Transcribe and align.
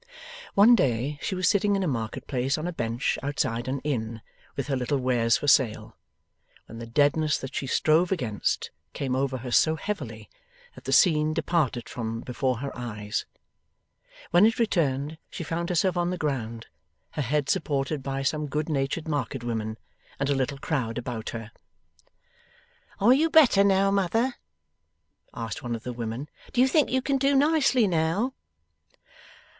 One 0.55 0.73
day 0.73 1.19
she 1.21 1.35
was 1.35 1.47
sitting 1.47 1.75
in 1.75 1.83
a 1.83 1.87
market 1.87 2.25
place 2.25 2.57
on 2.57 2.65
a 2.65 2.73
bench 2.73 3.19
outside 3.21 3.67
an 3.67 3.81
inn, 3.81 4.23
with 4.55 4.65
her 4.65 4.75
little 4.75 4.97
wares 4.97 5.37
for 5.37 5.47
sale, 5.47 5.95
when 6.65 6.79
the 6.79 6.87
deadness 6.87 7.37
that 7.37 7.53
she 7.53 7.67
strove 7.67 8.11
against 8.11 8.71
came 8.93 9.15
over 9.15 9.37
her 9.37 9.51
so 9.51 9.75
heavily 9.75 10.27
that 10.73 10.85
the 10.85 10.91
scene 10.91 11.35
departed 11.35 11.87
from 11.87 12.21
before 12.21 12.57
her 12.61 12.75
eyes; 12.75 13.27
when 14.31 14.43
it 14.47 14.57
returned, 14.57 15.19
she 15.29 15.43
found 15.43 15.69
herself 15.69 15.95
on 15.95 16.09
the 16.09 16.17
ground, 16.17 16.65
her 17.11 17.21
head 17.21 17.47
supported 17.47 18.01
by 18.01 18.23
some 18.23 18.47
good 18.47 18.69
natured 18.69 19.07
market 19.07 19.43
women, 19.43 19.77
and 20.19 20.31
a 20.31 20.35
little 20.35 20.57
crowd 20.57 20.97
about 20.97 21.29
her. 21.29 21.51
'Are 22.99 23.13
you 23.13 23.29
better 23.29 23.63
now, 23.63 23.91
mother?' 23.91 24.33
asked 25.35 25.61
one 25.61 25.75
of 25.75 25.83
the 25.83 25.93
women. 25.93 26.27
'Do 26.53 26.59
you 26.61 26.67
think 26.67 26.89
you 26.89 27.03
can 27.03 27.19
do 27.19 27.35
nicely 27.35 27.85
now? 27.85 28.33